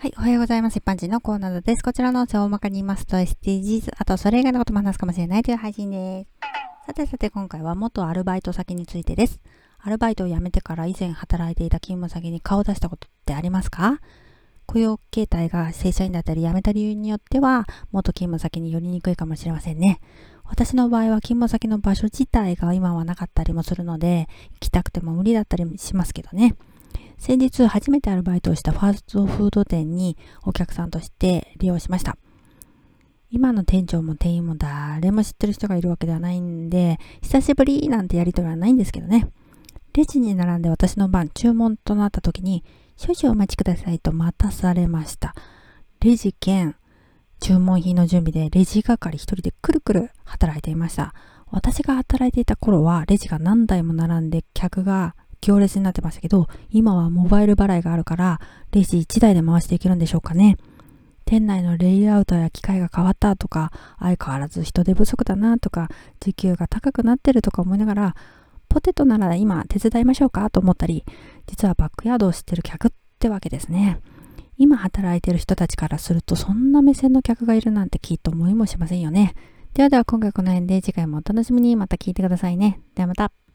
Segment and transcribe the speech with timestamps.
[0.00, 0.76] はい、おはようございます。
[0.76, 1.82] 一般人のコーナーです。
[1.82, 6.30] こちらの音声を大まかに言いますと SDGs、あとそれ以外のことも話すかもしれないという配信です。
[6.86, 9.40] さてさて今回は元アルバイト先についてです。
[9.80, 13.98] アルバイトを辞めてから以前働いていた勤務先に顔を出したことってありますか？
[14.66, 19.98] 雇用形態が正社員だったり辞めた理由によっては元勤務先に寄りにくいかもしれませんね。
[20.44, 26.54] 私の場合は勤務先の場所自体が今はなかったりもするので行きたくても無理だったりしますけどね。
[27.18, 32.16] 先日初めてアルバイトをしたファーストフード店にお客さんとして利用しました。
[33.30, 39.28] 今の店長も店員も誰も知ってる人がいるわけではないんで、久しぶりなんてやりとりはないんですけどね。
[39.92, 42.64] レジに並んで私の番注文となった時に、
[42.96, 45.34] 少々お待ちくださいと待たされました。
[46.00, 46.76] レジ兼
[47.40, 51.12] 注文品の準備でレジ係一人でくるくる働いていました。
[51.50, 58.40] 私が働いていた頃はレジが何台も並んで客が行列になってましたけど、今はモバイル払いがあるから、
[58.72, 60.56] レジ1台で回していけるんでしょうかね。
[61.24, 65.88] 店内のレイアウトや機械が変わったとか、相変わらず人手不足だなとか、
[66.20, 68.14] 時給が高くなってるとか思いながら、
[68.68, 71.04] ポテトなら今手伝いましょうかと思ったり、
[71.46, 74.00] 実はバックヤードを知ってる客ってわけですね。
[74.56, 79.34] 今働いてる人たちからすると、そんな目線の客がいるなんてきっと思いもしませんよね。
[79.74, 82.80] ではでは今回この辺で次回もお楽しみにまた聞いてくださいね。
[82.94, 83.47] ではまた。